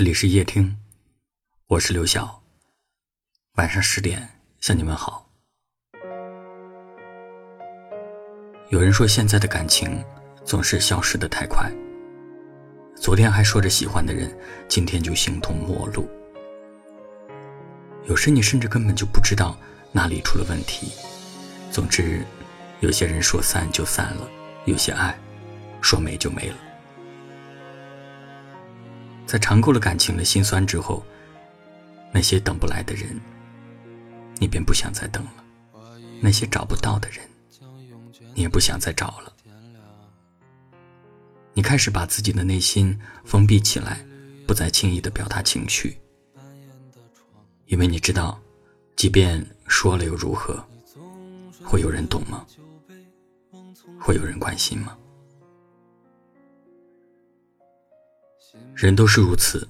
[0.00, 0.78] 这里是夜听，
[1.66, 2.42] 我是刘晓。
[3.56, 4.26] 晚上十点
[4.58, 5.30] 向你们好。
[8.70, 10.02] 有人说，现在的感情
[10.42, 11.70] 总是消失的太快。
[12.96, 14.34] 昨天还说着喜欢的人，
[14.66, 16.08] 今天就形同陌路。
[18.04, 19.54] 有时你甚至根本就不知道
[19.92, 20.92] 哪里出了问题。
[21.70, 22.24] 总之，
[22.80, 24.26] 有些人说散就散了，
[24.64, 25.14] 有些爱
[25.82, 26.56] 说没就没了。
[29.30, 31.04] 在尝够了感情的辛酸之后，
[32.12, 33.16] 那些等不来的人，
[34.40, 35.30] 你便不想再等了；
[36.20, 37.20] 那些找不到的人，
[38.34, 39.32] 你也不想再找了。
[41.52, 44.04] 你开始把自己的内心封闭起来，
[44.48, 45.96] 不再轻易的表达情绪，
[47.66, 48.36] 因为你知道，
[48.96, 50.60] 即便说了又如何？
[51.64, 52.44] 会有人懂吗？
[54.00, 54.98] 会有人关心吗？
[58.74, 59.66] 人都是如此，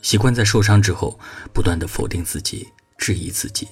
[0.00, 1.18] 习惯在受伤之后
[1.52, 3.68] 不断的否定自己、质疑自己。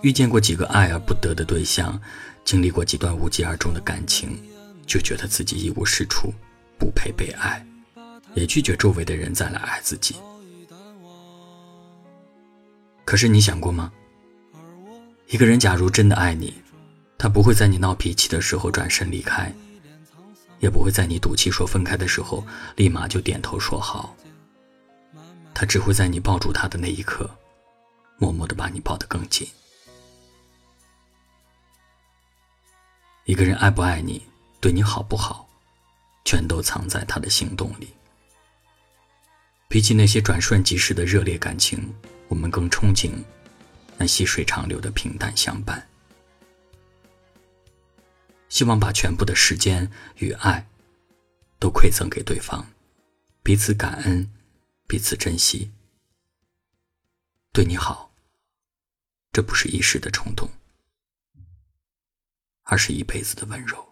[0.00, 2.00] 遇见过几个爱而不得的对象，
[2.44, 4.36] 经历过几段无疾而终的感情，
[4.86, 6.32] 就觉得自己一无是处，
[6.78, 7.64] 不配被爱，
[8.34, 10.16] 也拒绝周围的人再来爱自己。
[13.04, 13.92] 可是你想过吗？
[15.28, 16.54] 一个人假如真的爱你，
[17.18, 19.52] 他不会在你闹脾气的时候转身离开。
[20.62, 22.46] 也不会在你赌气说分开的时候，
[22.76, 24.16] 立马就点头说好。
[25.52, 27.28] 他只会在你抱住他的那一刻，
[28.16, 29.46] 默默的把你抱得更紧。
[33.24, 34.22] 一个人爱不爱你，
[34.60, 35.48] 对你好不好，
[36.24, 37.92] 全都藏在他的行动里。
[39.66, 41.92] 比起那些转瞬即逝的热烈感情，
[42.28, 43.10] 我们更憧憬
[43.96, 45.84] 那细水长流的平淡相伴。
[48.52, 50.68] 希望把全部的时间与爱
[51.58, 52.66] 都馈赠给对方，
[53.42, 54.30] 彼此感恩，
[54.86, 55.70] 彼此珍惜。
[57.50, 58.14] 对你好，
[59.32, 60.50] 这不是一时的冲动，
[62.64, 63.91] 而是一辈子的温柔。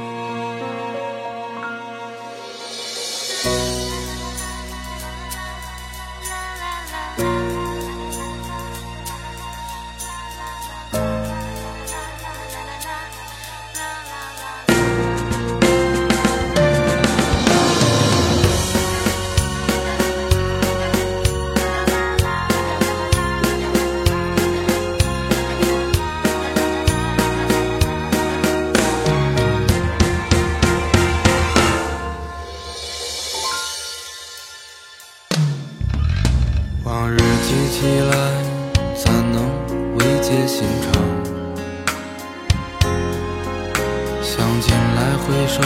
[44.21, 45.61] 想起来回首，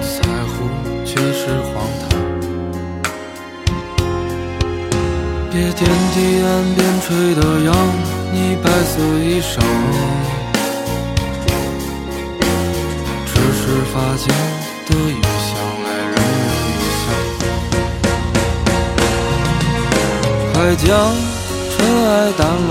[0.00, 0.16] 在
[0.46, 0.54] 乎
[1.04, 2.10] 却是荒唐。
[5.50, 5.78] 别天
[6.14, 7.68] 地岸边吹的扬
[8.32, 9.60] 你白色衣裳，
[13.26, 13.60] 只是
[13.92, 14.26] 发间
[14.86, 15.48] 的雨香。
[20.52, 20.86] 快将
[21.70, 22.70] 尘埃掸落，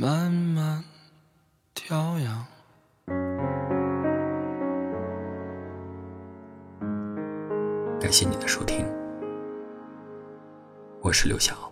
[0.00, 0.82] 慢慢
[1.74, 2.46] 调养。
[8.00, 8.90] 感谢你的收听，
[11.02, 11.69] 我是刘晓。